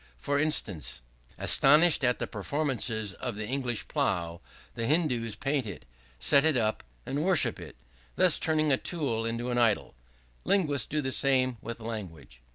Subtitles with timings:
[0.17, 0.99] For instance:
[1.37, 4.41] "Astonished at the performances of the English plow,
[4.73, 5.85] the Hindoos paint it,
[6.19, 7.75] set it up, and worship it;
[8.15, 9.93] thus turning a tool into an idol:
[10.43, 12.41] linguists do the same with language."